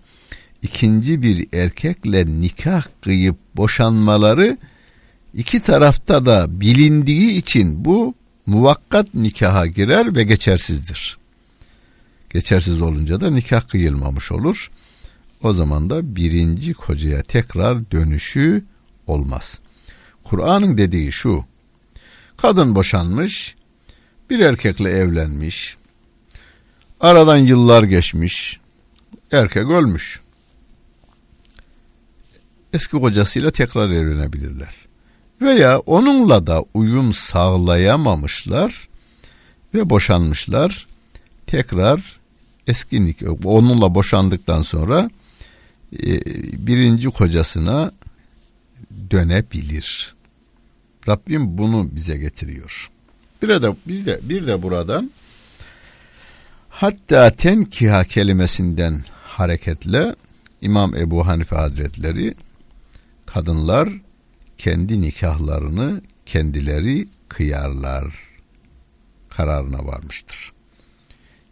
ikinci 0.63 1.23
bir 1.23 1.49
erkekle 1.53 2.27
nikah 2.27 2.85
kıyıp 3.01 3.37
boşanmaları 3.57 4.59
iki 5.35 5.61
tarafta 5.61 6.27
da 6.27 6.61
bilindiği 6.61 7.31
için 7.31 7.85
bu 7.85 8.15
muvakkat 8.47 9.15
nikaha 9.15 9.67
girer 9.67 10.17
ve 10.17 10.25
geçersizdir. 10.25 11.19
Geçersiz 12.31 12.81
olunca 12.81 13.21
da 13.21 13.31
nikah 13.31 13.69
kıyılmamış 13.69 14.33
olur. 14.33 14.71
O 15.43 15.53
zaman 15.53 15.91
da 15.91 16.17
birinci 16.17 16.75
kocaya 16.75 17.23
tekrar 17.23 17.91
dönüşü 17.91 18.65
olmaz. 19.07 19.61
Kur'an'ın 20.25 20.79
dediği 20.79 21.13
şu. 21.13 21.45
Kadın 22.37 22.75
boşanmış, 22.75 23.57
bir 24.31 24.41
erkekle 24.41 24.91
evlenmiş. 24.91 25.77
Aradan 27.01 27.37
yıllar 27.37 27.83
geçmiş. 27.83 28.61
Erkek 29.33 29.71
ölmüş. 29.71 30.22
Eski 32.73 32.99
kocasıyla 32.99 33.51
tekrar 33.51 33.91
evlenebilirler. 33.91 34.75
Veya 35.41 35.79
onunla 35.79 36.47
da 36.47 36.65
uyum 36.75 37.15
sağlayamamışlar 37.15 38.89
ve 39.75 39.91
boşanmışlar. 39.91 40.87
Tekrar 41.47 42.21
eski 42.67 43.17
onunla 43.45 43.95
boşandıktan 43.95 44.63
sonra 44.63 45.11
e, 45.93 46.21
birinci 46.67 47.11
kocasına 47.11 47.93
dönebilir. 49.11 50.15
Rabbim 51.09 51.59
bunu 51.59 51.89
bize 51.93 52.17
getiriyor. 52.17 52.91
Bir 53.43 53.49
de 53.49 53.77
biz 53.87 54.07
de 54.07 54.21
bir 54.23 54.47
de 54.47 54.63
buradan 54.63 55.11
hatta 56.69 57.31
tenkiha 57.31 58.05
kelimesinden 58.05 59.05
hareketle 59.25 60.15
İmam 60.63 60.95
Ebu 60.95 61.27
Hanife 61.27 61.57
Hazretleri 61.57 62.35
kadınlar 63.35 63.89
kendi 64.59 65.01
nikahlarını 65.01 66.03
kendileri 66.27 67.09
kıyarlar 67.29 68.15
kararına 69.29 69.87
varmıştır. 69.87 70.53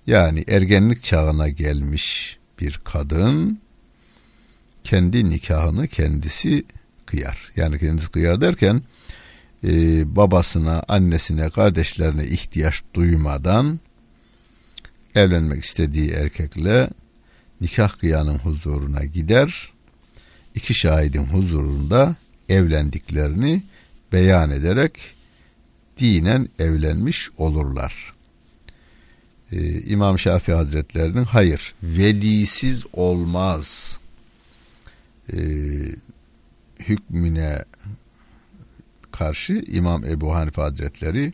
Yani 0.07 0.45
ergenlik 0.49 1.05
çağına 1.05 1.49
gelmiş 1.49 2.39
bir 2.61 2.81
kadın 2.85 3.61
kendi 4.85 5.31
nikahını 5.31 5.89
kendisi 5.89 6.65
kıyar. 7.07 7.53
Yani 7.57 7.79
kendisi 7.79 8.11
kıyar 8.11 8.41
derken 8.41 8.83
e, 9.65 9.71
babasına, 10.17 10.85
annesine, 10.89 11.51
kardeşlerine 11.51 12.25
ihtiyaç 12.25 12.83
duymadan 12.95 13.81
evlenmek 15.15 15.65
istediği 15.65 16.11
erkekle 16.11 16.91
nikah 17.61 17.99
kıyanın 17.99 18.39
huzuruna 18.39 19.05
gider. 19.05 19.73
İki 20.55 20.75
şahidin 20.75 21.25
huzurunda 21.25 22.17
evlendiklerini 22.49 23.63
beyan 24.13 24.51
ederek 24.51 25.15
dinen 25.99 26.49
evlenmiş 26.59 27.31
olurlar. 27.39 28.15
Ee, 29.53 29.83
İmam 29.83 30.19
Şafii 30.19 30.55
Hazretlerinin 30.55 31.25
hayır 31.25 31.75
velisiz 31.83 32.85
olmaz 32.93 33.99
e, 35.33 35.39
hükmüne 36.79 37.65
karşı 39.13 39.65
İmam 39.67 40.05
Ebu 40.05 40.35
Hanife 40.35 40.63
Hazretleri 40.63 41.33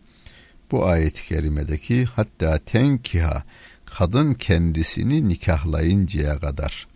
bu 0.70 0.86
ayet-i 0.86 1.26
kerimedeki 1.26 2.04
hatta 2.04 2.58
tenkiha 2.58 3.44
kadın 3.84 4.34
kendisini 4.34 5.28
nikahlayıncaya 5.28 6.38
kadar 6.38 6.86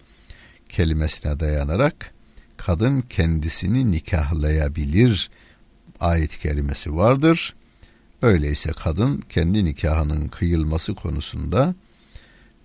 kelimesine 0.72 1.40
dayanarak 1.40 2.14
kadın 2.56 3.00
kendisini 3.00 3.90
nikahlayabilir 3.90 5.30
ayet-i 6.00 6.40
kerimesi 6.40 6.96
vardır. 6.96 7.54
Öyleyse 8.22 8.70
kadın 8.72 9.22
kendi 9.28 9.64
nikahının 9.64 10.28
kıyılması 10.28 10.94
konusunda 10.94 11.74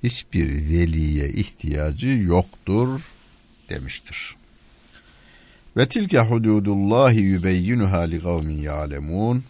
hiçbir 0.04 0.50
veliye 0.50 1.30
ihtiyacı 1.30 2.08
yoktur 2.08 3.02
demiştir. 3.70 4.36
Ve 5.78 5.88
tilke 5.88 6.20
hududullahi 6.20 7.20
yubeyyinuha 7.20 8.00
li 8.00 8.22
kavmin 8.22 8.62
ya'lemun. 8.62 9.44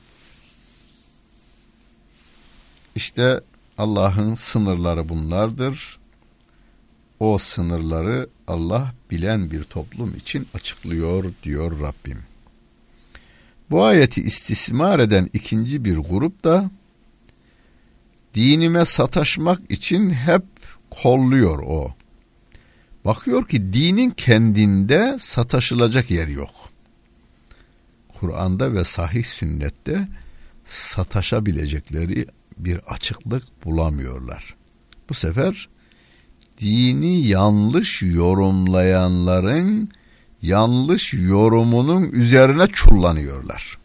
İşte 2.96 3.42
Allah'ın 3.78 4.34
sınırları 4.34 5.10
bunlardır. 5.10 6.00
O 7.20 7.38
sınırları 7.38 8.30
Allah 8.48 8.94
bilen 9.12 9.52
bir 9.52 9.64
toplum 9.64 10.16
için 10.16 10.48
açıklıyor 10.54 11.34
diyor 11.44 11.82
Rabbim. 11.82 12.20
Bu 13.70 13.84
ayeti 13.84 14.22
istismar 14.22 15.00
eden 15.00 15.30
ikinci 15.34 15.86
bir 15.86 15.98
grup 15.98 16.44
da 16.44 16.72
dinime 18.34 18.86
sataşmak 18.86 19.72
için 19.72 20.10
hep 20.10 20.44
kolluyor 20.90 21.60
o. 21.60 21.96
Bakıyor 23.06 23.48
ki 23.48 23.74
dinin 23.74 24.10
kendinde 24.12 25.16
sataşılacak 25.20 26.12
yer 26.12 26.28
yok. 26.28 26.50
Kur'an'da 28.08 28.74
ve 28.74 28.84
sahih 28.84 29.24
sünnette 29.24 30.08
sataşabilecekleri 30.66 32.28
bir 32.58 32.78
açıklık 32.78 33.66
bulamıyorlar. 33.66 34.56
Bu 35.10 35.14
sefer 35.14 35.70
dini 36.58 37.28
yanlış 37.28 38.04
yorumlayanların 38.04 39.90
yanlış 40.42 41.14
yorumunun 41.14 42.12
üzerine 42.12 42.68
çullanıyorlar. 42.68 43.78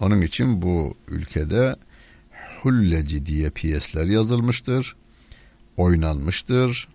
Onun 0.00 0.20
için 0.20 0.62
bu 0.62 0.94
ülkede 1.08 1.76
Hulleci 2.62 3.26
diye 3.26 3.50
piyesler 3.50 4.06
yazılmıştır, 4.06 4.96
oynanmıştır. 5.76 6.88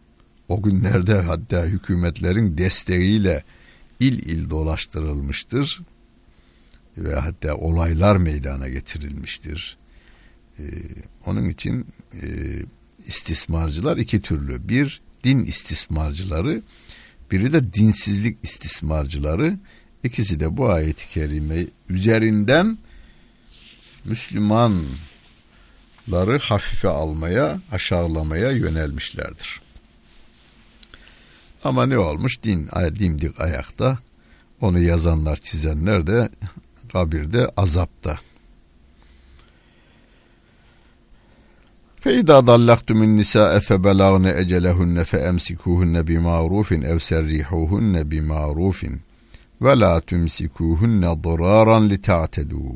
O 0.47 0.61
günlerde 0.61 1.21
hatta 1.21 1.63
hükümetlerin 1.63 2.57
desteğiyle 2.57 3.43
il 3.99 4.19
il 4.19 4.49
dolaştırılmıştır 4.49 5.81
ve 6.97 7.15
hatta 7.15 7.55
olaylar 7.55 8.17
meydana 8.17 8.69
getirilmiştir. 8.69 9.77
E, 10.59 10.63
onun 11.25 11.45
için 11.45 11.85
e, 12.13 12.27
istismarcılar 13.05 13.97
iki 13.97 14.21
türlü. 14.21 14.69
Bir 14.69 15.01
din 15.23 15.45
istismarcıları, 15.45 16.63
biri 17.31 17.53
de 17.53 17.73
dinsizlik 17.73 18.37
istismarcıları. 18.43 19.59
İkisi 20.03 20.39
de 20.39 20.57
bu 20.57 20.69
ayet-i 20.69 21.09
kerime 21.09 21.65
üzerinden 21.89 22.77
Müslümanları 24.05 24.87
hafife 26.39 26.87
almaya, 26.87 27.61
aşağılamaya 27.71 28.51
yönelmişlerdir. 28.51 29.61
Ama 31.63 31.85
ne 31.85 31.97
olmuş? 31.97 32.43
Din 32.43 32.69
dimdik 32.99 33.41
ayakta. 33.41 33.97
Onu 34.61 34.79
yazanlar, 34.79 35.35
çizenler 35.35 36.07
de 36.07 36.29
kabirde 36.91 37.51
azapta. 37.57 38.19
فَاِذَا 42.06 42.40
ضَلَّقْتُمُ 42.40 43.02
النِّسَاءَ 43.02 43.58
فَبَلَغْنَ 43.58 44.26
اَجَلَهُنَّ 44.26 45.02
فَاَمْسِكُوهُنَّ 45.02 46.02
بِمَعْرُوفٍ 46.02 46.72
اَوْ 46.72 46.98
سَرِّحُوهُنَّ 46.98 48.02
بِمَعْرُوفٍ 48.02 48.86
وَلَا 49.60 49.98
تُمْسِكُوهُنَّ 49.98 51.12
ضَرَارًا 51.12 51.80
لِتَعْتَدُوا 51.80 52.72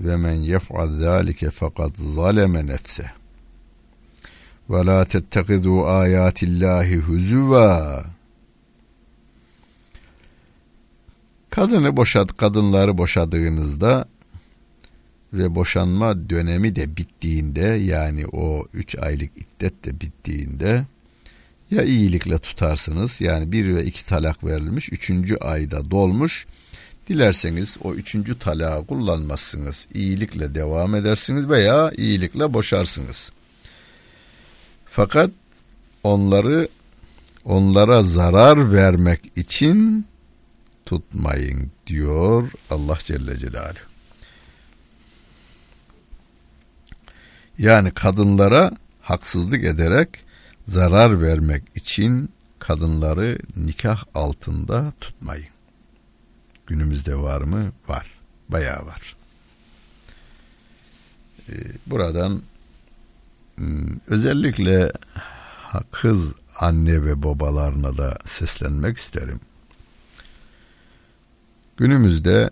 وَمَنْ 0.00 0.44
يَفْعَلْ 0.44 0.88
ذَٰلِكَ 1.04 1.48
فَقَدْ 1.48 1.96
ظَلَمَ 1.96 2.56
نَفْسَهُ 2.56 3.10
وَلَا 4.68 5.04
تَتَّخِذُوا 5.04 5.80
آيَاتِ 6.04 6.38
اللّٰهِ 6.42 6.88
هُزُوًا 7.08 8.04
Kadını 11.50 11.96
boşad, 11.96 12.28
kadınları 12.28 12.98
boşadığınızda 12.98 14.08
ve 15.33 15.55
boşanma 15.55 16.29
dönemi 16.29 16.75
de 16.75 16.97
bittiğinde 16.97 17.61
yani 17.65 18.27
o 18.27 18.65
üç 18.73 18.95
aylık 18.95 19.31
iddet 19.37 19.85
de 19.85 20.01
bittiğinde 20.01 20.85
ya 21.71 21.83
iyilikle 21.83 22.37
tutarsınız 22.37 23.21
yani 23.21 23.51
bir 23.51 23.75
ve 23.75 23.85
iki 23.85 24.05
talak 24.05 24.43
verilmiş 24.43 24.91
üçüncü 24.91 25.35
ayda 25.37 25.91
dolmuş 25.91 26.47
dilerseniz 27.07 27.77
o 27.83 27.93
üçüncü 27.93 28.39
talağı 28.39 28.85
kullanmazsınız 28.85 29.87
iyilikle 29.93 30.55
devam 30.55 30.95
edersiniz 30.95 31.49
veya 31.49 31.91
iyilikle 31.97 32.53
boşarsınız 32.53 33.31
fakat 34.85 35.31
onları 36.03 36.67
onlara 37.45 38.03
zarar 38.03 38.73
vermek 38.73 39.21
için 39.35 40.05
tutmayın 40.85 41.71
diyor 41.87 42.51
Allah 42.69 42.97
Celle 43.03 43.39
Celaluhu. 43.39 43.86
Yani 47.57 47.91
kadınlara 47.91 48.71
haksızlık 49.01 49.63
ederek 49.63 50.09
zarar 50.65 51.21
vermek 51.21 51.63
için 51.75 52.29
kadınları 52.59 53.39
nikah 53.55 54.03
altında 54.13 54.93
tutmayın. 55.01 55.47
Günümüzde 56.67 57.15
var 57.15 57.41
mı? 57.41 57.71
Var. 57.87 58.19
Bayağı 58.49 58.85
var. 58.85 59.15
Ee, 61.49 61.53
buradan 61.85 62.41
hmm, 63.55 63.97
özellikle 64.07 64.91
kız 65.91 66.35
anne 66.59 67.05
ve 67.05 67.23
babalarına 67.23 67.97
da 67.97 68.17
seslenmek 68.25 68.97
isterim. 68.97 69.39
Günümüzde 71.77 72.49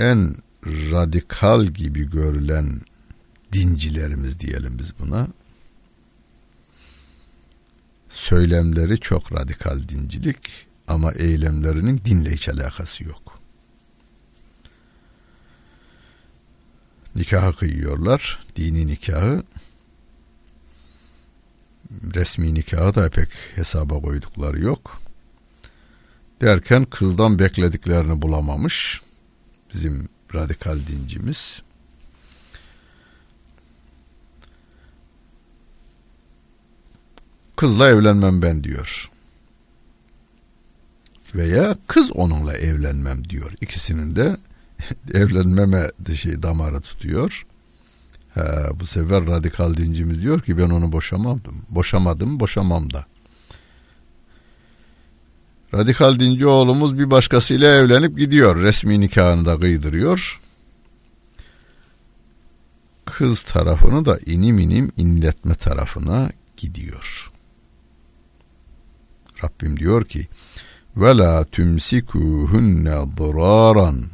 en 0.00 0.34
radikal 0.66 1.64
gibi 1.64 2.10
görülen 2.10 2.80
dincilerimiz 3.52 4.40
diyelim 4.40 4.78
biz 4.78 4.98
buna. 4.98 5.28
Söylemleri 8.08 9.00
çok 9.00 9.32
radikal 9.32 9.88
dincilik 9.88 10.66
ama 10.88 11.12
eylemlerinin 11.12 12.00
dinle 12.04 12.30
hiç 12.30 12.48
alakası 12.48 13.04
yok. 13.04 13.40
Nikahı 17.14 17.56
kıyıyorlar, 17.56 18.46
dini 18.56 18.86
nikahı. 18.86 19.42
Resmi 22.14 22.54
nikahı 22.54 22.94
da 22.94 23.10
pek 23.10 23.28
hesaba 23.54 24.00
koydukları 24.00 24.60
yok. 24.60 25.00
Derken 26.40 26.84
kızdan 26.84 27.38
beklediklerini 27.38 28.22
bulamamış 28.22 29.02
bizim 29.74 30.08
radikal 30.34 30.78
dincimiz. 30.86 31.62
Kızla 37.56 37.88
evlenmem 37.88 38.42
ben 38.42 38.64
diyor. 38.64 39.10
Veya 41.34 41.76
kız 41.86 42.12
onunla 42.12 42.56
evlenmem 42.56 43.28
diyor. 43.28 43.52
İkisinin 43.60 44.16
de 44.16 44.36
evlenmeme 45.14 45.90
şey 46.14 46.42
damarı 46.42 46.80
tutuyor. 46.80 47.46
Ha, 48.34 48.68
bu 48.80 48.86
sefer 48.86 49.26
radikal 49.26 49.76
dincimiz 49.76 50.22
diyor 50.22 50.40
ki 50.40 50.58
ben 50.58 50.70
onu 50.70 50.92
boşamadım. 50.92 51.56
Boşamadım, 51.68 52.40
boşamam 52.40 52.92
da. 52.92 53.06
Radikal 55.74 56.18
dinci 56.18 56.46
oğlumuz 56.46 56.98
bir 56.98 57.10
başkasıyla 57.10 57.74
evlenip 57.74 58.18
gidiyor. 58.18 58.62
Resmi 58.62 59.00
nikahını 59.00 59.46
da 59.46 59.60
kıydırıyor. 59.60 60.40
Kız 63.04 63.42
tarafını 63.42 64.04
da 64.04 64.18
inim 64.26 64.58
inim 64.58 64.92
inletme 64.96 65.54
tarafına 65.54 66.30
gidiyor. 66.56 67.30
Rabbim 69.44 69.80
diyor 69.80 70.04
ki 70.04 70.26
ve 70.96 71.16
la 71.16 71.44
tümsikuhunne 71.44 73.16
duraran 73.16 74.04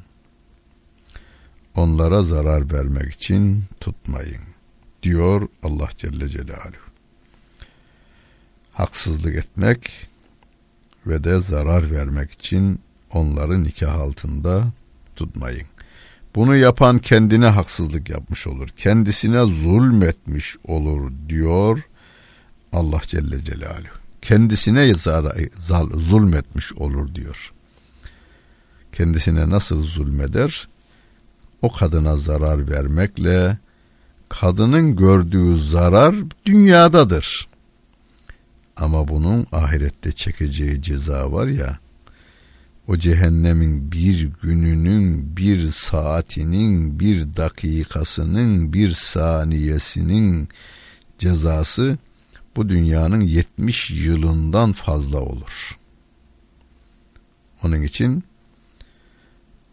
onlara 1.74 2.22
zarar 2.22 2.72
vermek 2.72 3.12
için 3.12 3.64
tutmayın 3.80 4.42
diyor 5.02 5.48
Allah 5.62 5.88
Celle 5.96 6.28
Celaluhu. 6.28 6.92
Haksızlık 8.72 9.36
etmek 9.36 10.08
ve 11.06 11.24
de 11.24 11.40
zarar 11.40 11.90
vermek 11.90 12.32
için 12.32 12.80
onları 13.12 13.64
nikah 13.64 13.94
altında 13.94 14.72
tutmayın. 15.16 15.66
Bunu 16.34 16.56
yapan 16.56 16.98
kendine 16.98 17.46
haksızlık 17.46 18.10
yapmış 18.10 18.46
olur. 18.46 18.68
Kendisine 18.68 19.44
zulmetmiş 19.44 20.56
olur 20.64 21.12
diyor 21.28 21.88
Allah 22.72 23.00
Celle 23.06 23.44
Celaluhu. 23.44 24.01
Kendisine 24.22 24.86
zulmetmiş 25.94 26.72
olur 26.72 27.14
diyor. 27.14 27.52
Kendisine 28.92 29.50
nasıl 29.50 29.82
zulmeder? 29.82 30.68
O 31.62 31.72
kadına 31.72 32.16
zarar 32.16 32.70
vermekle 32.70 33.58
kadının 34.28 34.96
gördüğü 34.96 35.56
zarar 35.56 36.14
dünyadadır. 36.46 37.48
Ama 38.76 39.08
bunun 39.08 39.46
ahirette 39.52 40.12
çekeceği 40.12 40.82
ceza 40.82 41.32
var 41.32 41.46
ya, 41.46 41.78
o 42.88 42.96
cehennemin 42.96 43.92
bir 43.92 44.30
gününün, 44.42 45.36
bir 45.36 45.70
saatinin, 45.70 47.00
bir 47.00 47.36
dakikasının, 47.36 48.72
bir 48.72 48.92
saniyesinin 48.92 50.48
cezası 51.18 51.98
bu 52.56 52.68
dünyanın 52.68 53.20
70 53.20 53.90
yılından 53.90 54.72
fazla 54.72 55.20
olur. 55.20 55.78
Onun 57.64 57.82
için 57.82 58.24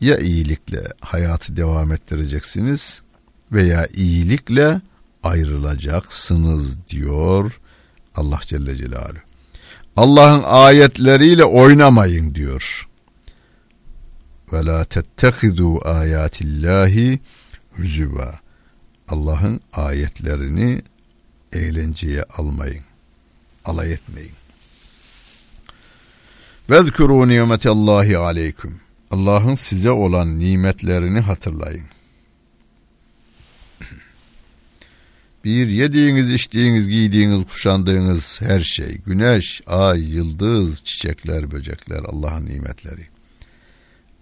ya 0.01 0.17
iyilikle 0.17 0.83
hayatı 1.01 1.57
devam 1.57 1.91
ettireceksiniz 1.91 3.01
veya 3.51 3.87
iyilikle 3.93 4.81
ayrılacaksınız 5.23 6.87
diyor 6.87 7.59
Allah 8.15 8.39
Celle 8.41 8.75
Celaluhu. 8.75 9.29
Allah'ın 9.95 10.43
ayetleriyle 10.45 11.45
oynamayın 11.45 12.35
diyor. 12.35 12.87
Ve 14.53 14.65
la 14.65 14.83
tettehidu 14.83 15.87
ayatillahi 15.87 17.19
hüzüva. 17.77 18.39
Allah'ın 19.07 19.61
ayetlerini 19.73 20.81
eğlenceye 21.53 22.23
almayın. 22.23 22.83
Alay 23.65 23.93
etmeyin. 23.93 24.33
Vezkuru 26.69 27.27
nimetallahi 27.27 28.17
aleyküm. 28.17 28.79
Allah'ın 29.11 29.55
size 29.55 29.91
olan 29.91 30.39
nimetlerini 30.39 31.19
hatırlayın. 31.19 31.85
Bir 35.43 35.67
yediğiniz, 35.67 36.31
içtiğiniz, 36.31 36.87
giydiğiniz, 36.87 37.45
kuşandığınız 37.45 38.41
her 38.41 38.61
şey, 38.61 38.97
güneş, 38.97 39.61
ay, 39.67 40.01
yıldız, 40.13 40.83
çiçekler, 40.83 41.51
böcekler, 41.51 42.03
Allah'ın 42.03 42.45
nimetleri. 42.45 43.07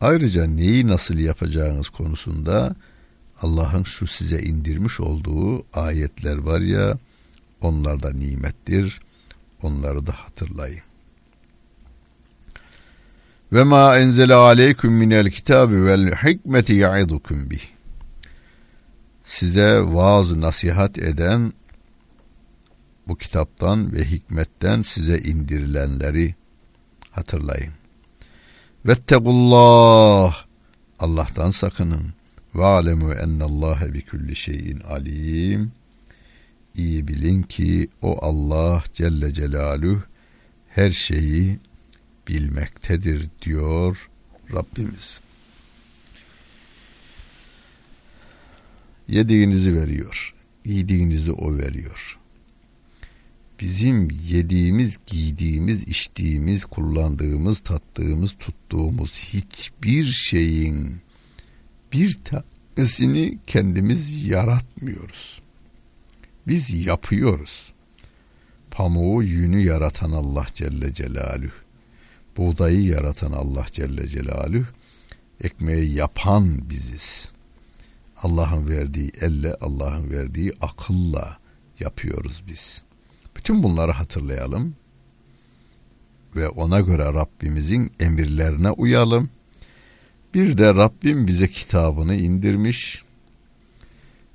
Ayrıca 0.01 0.45
neyi 0.45 0.87
nasıl 0.87 1.19
yapacağınız 1.19 1.89
konusunda 1.89 2.75
Allah'ın 3.41 3.83
şu 3.83 4.07
size 4.07 4.39
indirmiş 4.39 4.99
olduğu 4.99 5.65
ayetler 5.73 6.37
var 6.37 6.59
ya 6.59 6.97
onlar 7.61 8.03
da 8.03 8.11
nimettir. 8.11 8.99
Onları 9.61 10.05
da 10.05 10.11
hatırlayın. 10.11 10.81
Ve 13.53 13.63
ma 13.63 13.97
enzele 13.97 14.33
aleyküm 14.33 14.93
minel 14.93 15.29
kitabi 15.29 15.85
vel 15.85 16.15
hikmeti 16.15 16.75
ya'idukum 16.75 17.49
bih. 17.49 17.61
Size 19.23 19.81
vaaz 19.81 20.35
nasihat 20.35 20.97
eden 20.97 21.53
bu 23.07 23.17
kitaptan 23.17 23.93
ve 23.93 24.05
hikmetten 24.05 24.81
size 24.81 25.19
indirilenleri 25.19 26.35
hatırlayın. 27.11 27.73
Vettegullah 28.85 30.45
Allah'tan 30.99 31.51
sakının. 31.51 32.13
Ve 32.55 32.65
alemu 32.65 33.13
ennallâhe 33.13 33.93
bi 33.93 34.05
kulli 34.05 34.35
şeyin 34.35 34.79
alim. 34.79 35.71
İyi 36.77 37.07
bilin 37.07 37.43
ki 37.43 37.89
o 38.01 38.25
Allah 38.25 38.83
Celle 38.93 39.33
Celaluhu 39.33 40.03
her 40.67 40.91
şeyi 40.91 41.59
bilmektedir 42.27 43.29
diyor 43.41 44.09
Rabbimiz. 44.53 45.21
Yediğinizi 49.07 49.75
veriyor. 49.75 50.33
Giydiğinizi 50.63 51.31
o 51.31 51.57
veriyor. 51.57 52.19
Bizim 53.59 54.09
yediğimiz, 54.11 54.97
giydiğimiz, 55.07 55.83
içtiğimiz, 55.83 56.65
kullandığımız, 56.65 57.59
tattığımız, 57.59 58.35
tuttuğumuz 58.39 59.13
hiçbir 59.13 60.05
şeyin 60.05 60.97
bir 61.93 62.19
tanesini 62.23 63.39
kendimiz 63.47 64.25
yaratmıyoruz. 64.27 65.46
Biz 66.47 66.85
yapıyoruz. 66.87 67.73
Pamuğu, 68.71 69.23
yünü 69.23 69.59
yaratan 69.59 70.11
Allah 70.11 70.45
Celle 70.53 70.93
Celaluhu. 70.93 71.51
Buğdayı 72.37 72.83
yaratan 72.83 73.31
Allah 73.31 73.65
Celle 73.71 74.07
Celaluhu. 74.07 74.65
Ekmeği 75.43 75.93
yapan 75.93 76.69
biziz. 76.69 77.31
Allah'ın 78.23 78.69
verdiği 78.69 79.11
elle, 79.21 79.55
Allah'ın 79.61 80.11
verdiği 80.11 80.53
akılla 80.61 81.37
yapıyoruz 81.79 82.43
biz. 82.47 82.83
Bütün 83.35 83.63
bunları 83.63 83.91
hatırlayalım 83.91 84.75
ve 86.35 86.49
ona 86.49 86.79
göre 86.79 87.03
Rabbimizin 87.03 87.91
emirlerine 87.99 88.71
uyalım. 88.71 89.29
Bir 90.33 90.57
de 90.57 90.73
Rabbim 90.73 91.27
bize 91.27 91.47
kitabını 91.47 92.15
indirmiş 92.15 93.03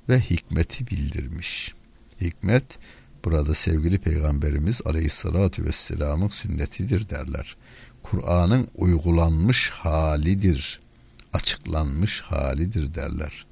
ve 0.09 0.19
hikmeti 0.19 0.87
bildirmiş. 0.87 1.73
Hikmet 2.21 2.63
burada 3.25 3.53
sevgili 3.53 3.97
peygamberimiz 3.97 4.81
aleyhissalatü 4.85 5.65
vesselamın 5.65 6.27
sünnetidir 6.27 7.09
derler. 7.09 7.57
Kur'an'ın 8.03 8.67
uygulanmış 8.75 9.69
halidir, 9.69 10.79
açıklanmış 11.33 12.21
halidir 12.21 12.93
derler. 12.93 13.45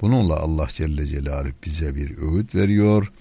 Bununla 0.00 0.36
Allah 0.36 0.68
Celle 0.68 1.06
Celaluhu 1.06 1.54
bize 1.64 1.94
bir 1.94 2.18
öğüt 2.18 2.54
veriyor. 2.54 3.12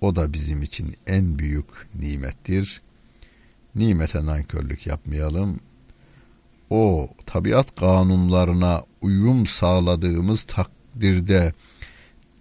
O 0.00 0.16
da 0.16 0.32
bizim 0.32 0.62
için 0.62 0.96
en 1.06 1.38
büyük 1.38 1.66
nimettir. 1.94 2.82
Nimete 3.74 4.26
nankörlük 4.26 4.86
yapmayalım. 4.86 5.60
O 6.70 7.08
tabiat 7.26 7.74
kanunlarına 7.74 8.84
uyum 9.00 9.46
sağladığımız 9.46 10.42
takdirde 10.42 11.52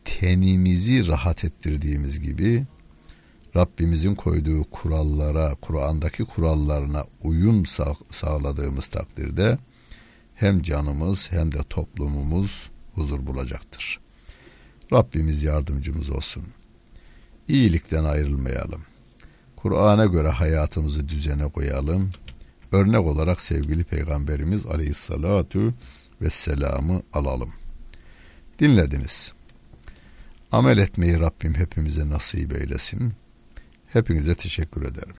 tenimizi 0.08 1.08
rahat 1.08 1.46
ettirdiğimiz 1.46 2.20
gibi 2.20 2.66
Rabbimizin 3.56 4.16
koyduğu 4.16 4.64
kurallara, 4.64 5.56
Kur'an'daki 5.62 6.24
kurallarına 6.24 7.04
uyum 7.24 7.66
sağ, 7.66 7.96
sağladığımız 8.10 8.88
takdirde 8.88 9.58
hem 10.36 10.62
canımız 10.62 11.32
hem 11.32 11.52
de 11.52 11.58
toplumumuz 11.70 12.70
huzur 12.96 13.26
bulacaktır. 13.26 14.00
Rabbimiz 14.94 15.44
yardımcımız 15.44 16.10
olsun. 16.10 16.44
İyilikten 17.48 18.04
ayrılmayalım. 18.04 18.82
Kur'an'a 19.56 20.06
göre 20.06 20.30
hayatımızı 20.30 21.10
düzene 21.10 21.52
koyalım. 21.52 22.12
Örnek 22.72 23.02
olarak 23.02 23.42
sevgili 23.42 23.84
Peygamberimiz 23.84 24.66
Aleyhissalatu 24.66 25.74
vesselam'ı 26.22 27.02
alalım. 27.14 27.54
Dinlediniz. 28.60 29.37
Amel 30.52 30.78
etmeyi 30.78 31.20
Rabbim 31.20 31.56
hepimize 31.56 32.10
nasip 32.10 32.56
eylesin. 32.56 33.14
Hepinize 33.88 34.36
teşekkür 34.36 34.82
ederim. 34.82 35.16